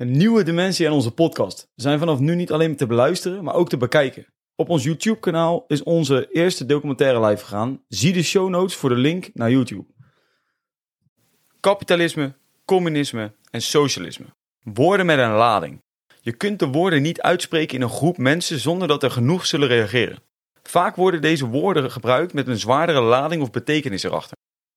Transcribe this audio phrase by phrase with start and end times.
[0.00, 1.68] Een nieuwe dimensie aan onze podcast.
[1.74, 4.26] We zijn vanaf nu niet alleen te beluisteren, maar ook te bekijken.
[4.54, 7.82] Op ons YouTube-kanaal is onze eerste documentaire live gegaan.
[7.88, 9.84] Zie de show notes voor de link naar YouTube.
[11.60, 12.34] Kapitalisme,
[12.64, 14.24] communisme en socialisme.
[14.62, 15.82] Woorden met een lading.
[16.20, 19.68] Je kunt de woorden niet uitspreken in een groep mensen zonder dat er genoeg zullen
[19.68, 20.22] reageren.
[20.62, 24.36] Vaak worden deze woorden gebruikt met een zwaardere lading of betekenis erachter.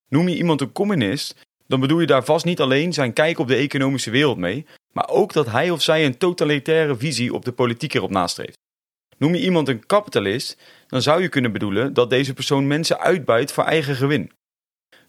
[0.09, 1.35] Noem je iemand een communist,
[1.67, 5.09] dan bedoel je daar vast niet alleen zijn kijk op de economische wereld mee, maar
[5.09, 8.57] ook dat hij of zij een totalitaire visie op de politiek erop nastreeft.
[9.17, 10.57] Noem je iemand een kapitalist,
[10.87, 14.31] dan zou je kunnen bedoelen dat deze persoon mensen uitbuit voor eigen gewin.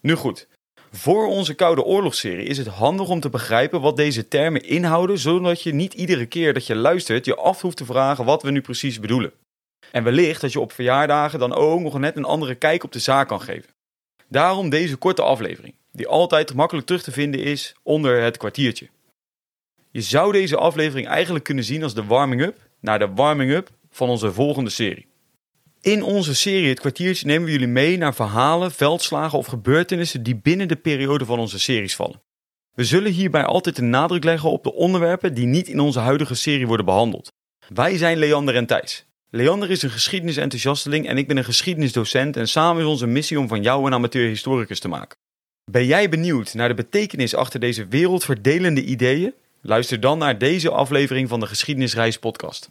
[0.01, 0.47] Nu goed,
[0.91, 5.61] voor onze Koude Oorlogsserie is het handig om te begrijpen wat deze termen inhouden, zodat
[5.61, 8.61] je niet iedere keer dat je luistert je af hoeft te vragen wat we nu
[8.61, 9.31] precies bedoelen.
[9.91, 12.99] En wellicht dat je op verjaardagen dan ook nog net een andere kijk op de
[12.99, 13.69] zaak kan geven.
[14.27, 18.89] Daarom deze korte aflevering, die altijd makkelijk terug te vinden is onder het kwartiertje.
[19.95, 24.33] Je zou deze aflevering eigenlijk kunnen zien als de warming-up naar de warming-up van onze
[24.33, 25.07] volgende serie.
[25.81, 30.35] In onze serie Het kwartiertje nemen we jullie mee naar verhalen, veldslagen of gebeurtenissen die
[30.35, 32.21] binnen de periode van onze series vallen.
[32.73, 36.35] We zullen hierbij altijd de nadruk leggen op de onderwerpen die niet in onze huidige
[36.35, 37.31] serie worden behandeld.
[37.67, 39.05] Wij zijn Leander en Thijs.
[39.29, 43.47] Leander is een geschiedenisenthousiasteling en ik ben een geschiedenisdocent en samen is onze missie om
[43.47, 45.17] van jou een amateurhistoricus te maken.
[45.71, 49.33] Ben jij benieuwd naar de betekenis achter deze wereldverdelende ideeën?
[49.67, 52.69] Luister dan naar deze aflevering van de Geschiedenisreis podcast.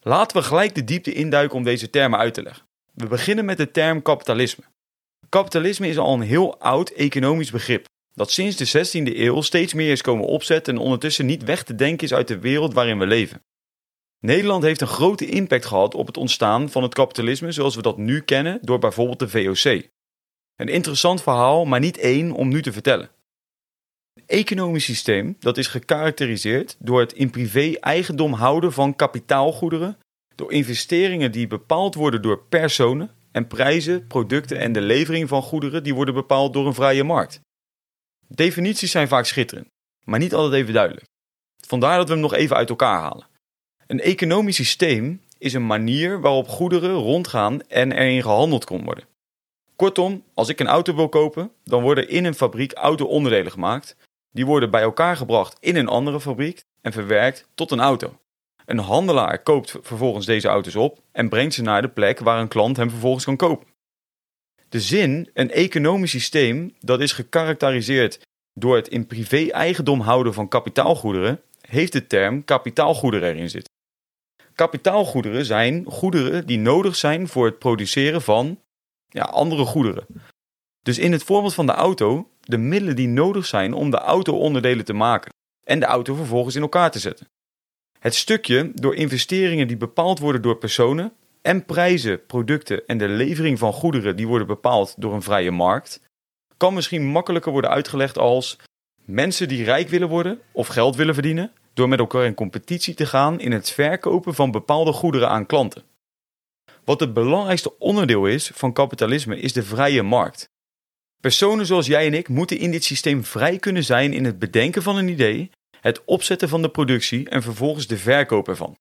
[0.00, 2.66] Laten we gelijk de diepte induiken om deze termen uit te leggen.
[2.94, 4.64] We beginnen met de term kapitalisme.
[5.28, 9.90] Kapitalisme is al een heel oud economisch begrip, dat sinds de 16e eeuw steeds meer
[9.90, 13.06] is komen opzetten en ondertussen niet weg te denken is uit de wereld waarin we
[13.06, 13.42] leven.
[14.20, 17.96] Nederland heeft een grote impact gehad op het ontstaan van het kapitalisme zoals we dat
[17.96, 19.90] nu kennen door bijvoorbeeld de VOC.
[20.56, 23.10] Een interessant verhaal, maar niet één om nu te vertellen.
[24.14, 29.98] Een economisch systeem dat is gekarakteriseerd door het in privé eigendom houden van kapitaalgoederen,
[30.34, 35.82] door investeringen die bepaald worden door personen en prijzen, producten en de levering van goederen
[35.82, 37.40] die worden bepaald door een vrije markt.
[38.34, 39.68] Definities zijn vaak schitterend,
[40.04, 41.06] maar niet altijd even duidelijk.
[41.66, 43.26] Vandaar dat we hem nog even uit elkaar halen.
[43.86, 49.04] Een economisch systeem is een manier waarop goederen rondgaan en erin gehandeld kon worden.
[49.76, 53.96] Kortom, als ik een auto wil kopen, dan worden in een fabriek auto-onderdelen gemaakt.
[54.30, 58.18] Die worden bij elkaar gebracht in een andere fabriek en verwerkt tot een auto.
[58.64, 62.48] Een handelaar koopt vervolgens deze auto's op en brengt ze naar de plek waar een
[62.48, 63.71] klant hem vervolgens kan kopen.
[64.72, 68.20] De zin, een economisch systeem dat is gekarakteriseerd
[68.54, 73.72] door het in privé eigendom houden van kapitaalgoederen, heeft de term kapitaalgoederen erin zitten.
[74.54, 78.60] Kapitaalgoederen zijn goederen die nodig zijn voor het produceren van
[79.08, 80.06] ja, andere goederen.
[80.82, 84.84] Dus in het voorbeeld van de auto, de middelen die nodig zijn om de auto-onderdelen
[84.84, 85.32] te maken
[85.64, 87.28] en de auto vervolgens in elkaar te zetten.
[87.98, 93.58] Het stukje door investeringen die bepaald worden door personen en prijzen, producten en de levering
[93.58, 96.00] van goederen die worden bepaald door een vrije markt,
[96.56, 98.58] kan misschien makkelijker worden uitgelegd als
[99.04, 103.06] mensen die rijk willen worden of geld willen verdienen door met elkaar in competitie te
[103.06, 105.82] gaan in het verkopen van bepaalde goederen aan klanten.
[106.84, 110.48] Wat het belangrijkste onderdeel is van kapitalisme is de vrije markt.
[111.20, 114.82] Personen zoals jij en ik moeten in dit systeem vrij kunnen zijn in het bedenken
[114.82, 115.50] van een idee,
[115.80, 118.76] het opzetten van de productie en vervolgens de verkoop ervan.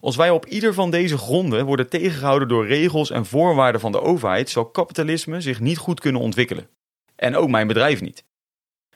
[0.00, 4.00] Als wij op ieder van deze gronden worden tegengehouden door regels en voorwaarden van de
[4.00, 6.68] overheid, zal kapitalisme zich niet goed kunnen ontwikkelen.
[7.16, 8.24] En ook mijn bedrijf niet.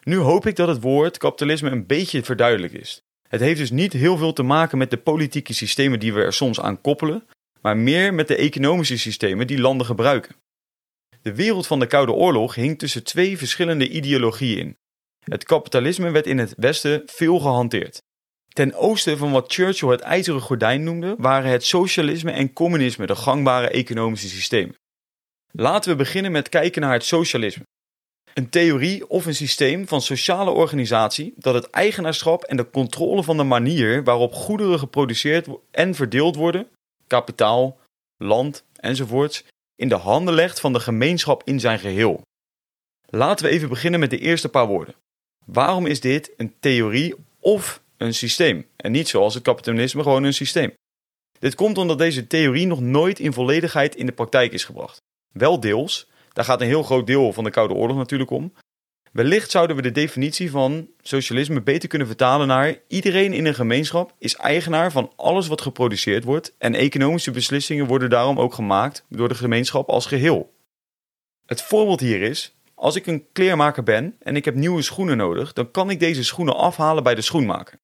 [0.02, 3.02] Nu hoop ik dat het woord kapitalisme een beetje verduidelijk is.
[3.28, 6.32] Het heeft dus niet heel veel te maken met de politieke systemen die we er
[6.32, 7.26] soms aan koppelen,
[7.60, 10.36] maar meer met de economische systemen die landen gebruiken.
[11.22, 14.76] De wereld van de Koude Oorlog hing tussen twee verschillende ideologieën in.
[15.24, 18.02] Het kapitalisme werd in het Westen veel gehanteerd.
[18.60, 23.16] Ten oosten van wat Churchill het ijzeren gordijn noemde, waren het socialisme en communisme de
[23.16, 24.74] gangbare economische systemen.
[25.52, 27.62] Laten we beginnen met kijken naar het socialisme.
[28.34, 33.36] Een theorie of een systeem van sociale organisatie dat het eigenaarschap en de controle van
[33.36, 36.68] de manier waarop goederen geproduceerd en verdeeld worden,
[37.06, 37.78] kapitaal,
[38.16, 39.44] land enzovoorts,
[39.76, 42.22] in de handen legt van de gemeenschap in zijn geheel.
[43.06, 44.94] Laten we even beginnen met de eerste paar woorden.
[45.44, 50.34] Waarom is dit een theorie of een systeem en niet zoals het kapitalisme gewoon een
[50.34, 50.72] systeem?
[51.38, 55.02] Dit komt omdat deze theorie nog nooit in volledigheid in de praktijk is gebracht.
[55.32, 58.52] Wel deels, daar gaat een heel groot deel van de Koude Oorlog natuurlijk om.
[59.12, 64.14] Wellicht zouden we de definitie van socialisme beter kunnen vertalen naar iedereen in een gemeenschap
[64.18, 69.28] is eigenaar van alles wat geproduceerd wordt en economische beslissingen worden daarom ook gemaakt door
[69.28, 70.54] de gemeenschap als geheel.
[71.46, 75.52] Het voorbeeld hier is, als ik een kleermaker ben en ik heb nieuwe schoenen nodig,
[75.52, 77.78] dan kan ik deze schoenen afhalen bij de schoenmaker.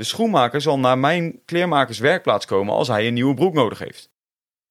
[0.00, 4.10] De schoenmaker zal naar mijn kleermakerswerkplaats komen als hij een nieuwe broek nodig heeft.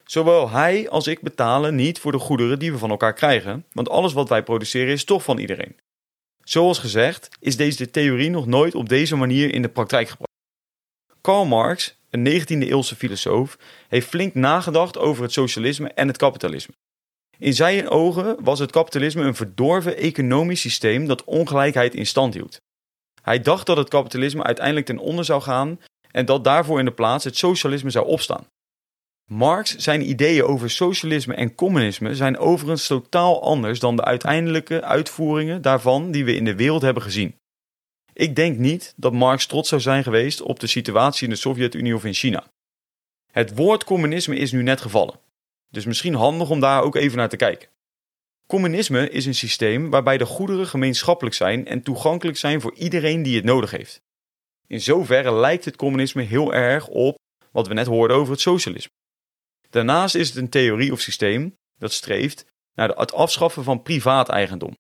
[0.04, 3.90] Zowel hij als ik betalen niet voor de goederen die we van elkaar krijgen, want
[3.90, 5.76] alles wat wij produceren is toch van iedereen.
[6.44, 10.34] Zoals gezegd is deze theorie nog nooit op deze manier in de praktijk gebracht.
[11.22, 16.74] Karl Marx, een 19e-eeuwse filosoof, heeft flink nagedacht over het socialisme en het kapitalisme.
[17.38, 22.60] In zijn ogen was het kapitalisme een verdorven economisch systeem dat ongelijkheid in stand hield.
[23.30, 25.80] Hij dacht dat het kapitalisme uiteindelijk ten onder zou gaan
[26.12, 28.48] en dat daarvoor in de plaats het socialisme zou opstaan.
[29.26, 35.62] Marx zijn ideeën over socialisme en communisme zijn overigens totaal anders dan de uiteindelijke uitvoeringen
[35.62, 37.36] daarvan die we in de wereld hebben gezien.
[38.14, 41.96] Ik denk niet dat Marx trots zou zijn geweest op de situatie in de Sovjet-Unie
[41.96, 42.44] of in China.
[43.32, 45.20] Het woord communisme is nu net gevallen,
[45.70, 47.70] dus misschien handig om daar ook even naar te kijken.
[48.50, 53.36] Communisme is een systeem waarbij de goederen gemeenschappelijk zijn en toegankelijk zijn voor iedereen die
[53.36, 54.02] het nodig heeft.
[54.68, 57.18] In zoverre lijkt het communisme heel erg op
[57.52, 58.92] wat we net hoorden over het socialisme.
[59.70, 64.78] Daarnaast is het een theorie of systeem dat streeft naar het afschaffen van privaat eigendom.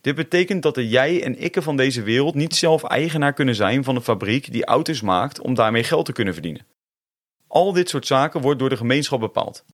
[0.00, 3.84] Dit betekent dat de jij en ikke van deze wereld niet zelf eigenaar kunnen zijn
[3.84, 6.66] van een fabriek die auto's maakt om daarmee geld te kunnen verdienen.
[7.46, 9.64] Al dit soort zaken wordt door de gemeenschap bepaald.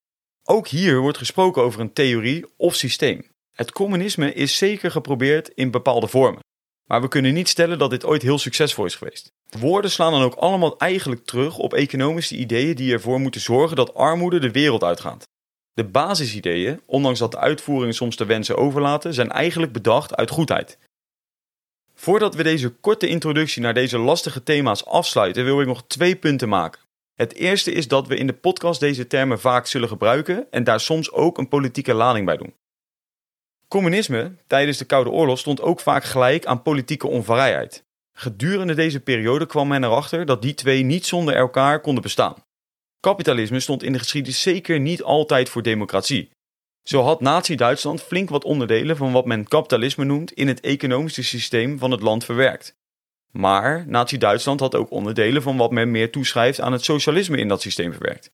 [0.51, 3.31] Ook hier wordt gesproken over een theorie of systeem.
[3.53, 6.43] Het communisme is zeker geprobeerd in bepaalde vormen.
[6.85, 9.33] Maar we kunnen niet stellen dat dit ooit heel succesvol is geweest.
[9.49, 13.95] Woorden slaan dan ook allemaal eigenlijk terug op economische ideeën die ervoor moeten zorgen dat
[13.95, 15.29] armoede de wereld uitgaat.
[15.73, 20.79] De basisideeën, ondanks dat de uitvoeringen soms de wensen overlaten, zijn eigenlijk bedacht uit goedheid.
[21.95, 26.49] Voordat we deze korte introductie naar deze lastige thema's afsluiten, wil ik nog twee punten
[26.49, 26.81] maken.
[27.19, 30.81] Het eerste is dat we in de podcast deze termen vaak zullen gebruiken en daar
[30.81, 32.55] soms ook een politieke lading bij doen.
[33.69, 37.85] Communisme tijdens de Koude Oorlog stond ook vaak gelijk aan politieke onvrijheid.
[38.13, 42.35] Gedurende deze periode kwam men erachter dat die twee niet zonder elkaar konden bestaan.
[43.01, 46.31] Kapitalisme stond in de geschiedenis zeker niet altijd voor democratie.
[46.83, 51.79] Zo had Nazi-Duitsland flink wat onderdelen van wat men kapitalisme noemt in het economische systeem
[51.79, 52.77] van het land verwerkt.
[53.33, 57.63] Maar Nazi-Duitsland had ook onderdelen van wat men meer toeschrijft aan het socialisme in dat
[57.63, 58.31] systeem verwerkt.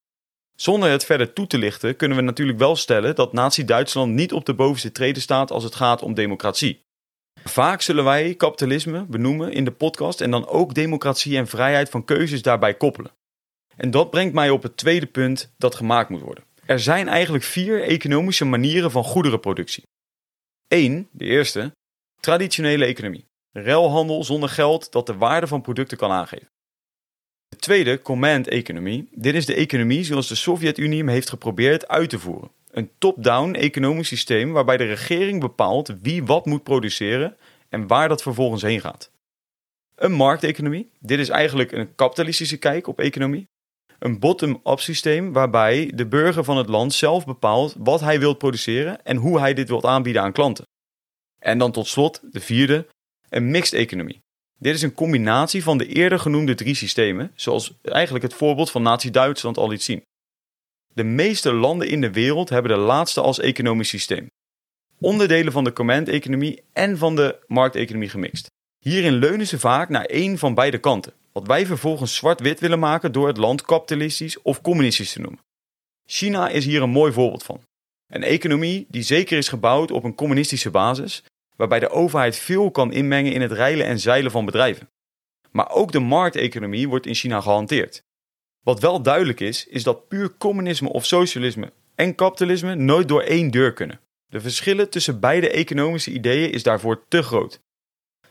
[0.57, 4.45] Zonder het verder toe te lichten kunnen we natuurlijk wel stellen dat Nazi-Duitsland niet op
[4.45, 6.83] de bovenste treden staat als het gaat om democratie.
[7.45, 12.05] Vaak zullen wij kapitalisme benoemen in de podcast en dan ook democratie en vrijheid van
[12.05, 13.13] keuzes daarbij koppelen.
[13.77, 16.45] En dat brengt mij op het tweede punt dat gemaakt moet worden.
[16.67, 19.83] Er zijn eigenlijk vier economische manieren van goederenproductie.
[20.69, 21.09] 1.
[21.13, 21.73] De eerste,
[22.21, 23.27] traditionele economie.
[23.57, 26.49] Ruilhandel zonder geld dat de waarde van producten kan aangeven.
[27.49, 29.09] De tweede, command-economie.
[29.11, 32.51] Dit is de economie zoals de Sovjet-Unie hem heeft geprobeerd uit te voeren.
[32.71, 37.37] Een top-down economisch systeem waarbij de regering bepaalt wie wat moet produceren
[37.69, 39.11] en waar dat vervolgens heen gaat.
[39.95, 40.91] Een markteconomie.
[40.99, 43.49] Dit is eigenlijk een kapitalistische kijk op economie.
[43.99, 49.05] Een bottom-up systeem waarbij de burger van het land zelf bepaalt wat hij wil produceren
[49.05, 50.65] en hoe hij dit wil aanbieden aan klanten.
[51.39, 52.87] En dan tot slot, de vierde,
[53.35, 54.23] een mixed economie.
[54.59, 58.83] Dit is een combinatie van de eerder genoemde drie systemen, zoals eigenlijk het voorbeeld van
[58.83, 60.03] Nazi-Duitsland al liet zien.
[60.95, 64.27] De meeste landen in de wereld hebben de laatste als economisch systeem.
[65.01, 68.47] Onderdelen van de command-economie en van de markteconomie gemixt.
[68.79, 73.13] Hierin leunen ze vaak naar één van beide kanten, wat wij vervolgens zwart-wit willen maken
[73.13, 75.41] door het land kapitalistisch of communistisch te noemen.
[76.07, 77.61] China is hier een mooi voorbeeld van.
[78.13, 81.23] Een economie die zeker is gebouwd op een communistische basis,
[81.57, 84.89] waarbij de overheid veel kan inmengen in het reilen en zeilen van bedrijven.
[85.51, 88.05] Maar ook de markteconomie wordt in China gehanteerd.
[88.63, 93.51] Wat wel duidelijk is, is dat puur communisme of socialisme en kapitalisme nooit door één
[93.51, 94.01] deur kunnen.
[94.27, 97.61] De verschillen tussen beide economische ideeën is daarvoor te groot.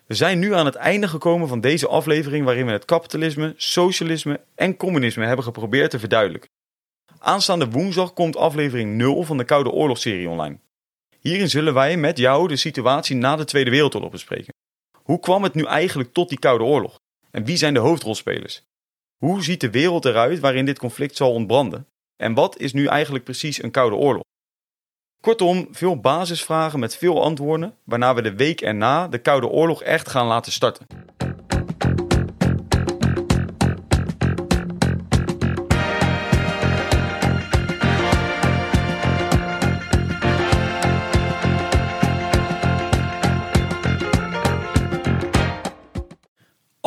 [0.05, 4.41] We zijn nu aan het einde gekomen van deze aflevering waarin we het kapitalisme, socialisme
[4.55, 6.49] en communisme hebben geprobeerd te verduidelijken.
[7.19, 10.59] Aanstaande woensdag komt aflevering 0 van de Koude Oorlogsserie online.
[11.23, 14.53] Hierin zullen wij met jou de situatie na de Tweede Wereldoorlog bespreken.
[15.03, 16.99] Hoe kwam het nu eigenlijk tot die Koude Oorlog?
[17.31, 18.63] En wie zijn de hoofdrolspelers?
[19.17, 21.87] Hoe ziet de wereld eruit waarin dit conflict zal ontbranden?
[22.15, 24.23] En wat is nu eigenlijk precies een Koude Oorlog?
[25.21, 30.09] Kortom, veel basisvragen met veel antwoorden, waarna we de week erna de Koude Oorlog echt
[30.09, 30.87] gaan laten starten.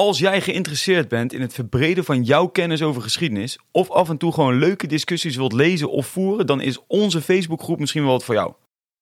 [0.06, 4.16] Als jij geïnteresseerd bent in het verbreden van jouw kennis over geschiedenis, of af en
[4.16, 8.24] toe gewoon leuke discussies wilt lezen of voeren, dan is onze Facebookgroep misschien wel wat
[8.24, 8.52] voor jou.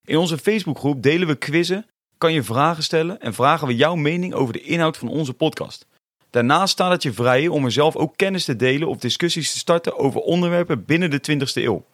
[0.04, 1.86] In onze Facebookgroep delen we quizzen,
[2.18, 5.86] kan je vragen stellen en vragen we jouw mening over de inhoud van onze podcast.
[6.30, 9.58] Daarnaast staat het je vrij om er zelf ook kennis te delen of discussies te
[9.58, 11.84] starten over onderwerpen binnen de 20ste eeuw.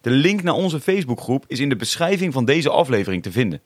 [0.00, 3.60] De link naar onze Facebookgroep is in de beschrijving van deze aflevering te vinden.